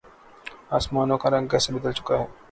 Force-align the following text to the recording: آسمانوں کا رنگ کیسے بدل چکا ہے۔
آسمانوں 0.77 1.17
کا 1.21 1.27
رنگ 1.29 1.47
کیسے 1.51 1.69
بدل 1.75 1.91
چکا 1.97 2.13
ہے۔ 2.19 2.25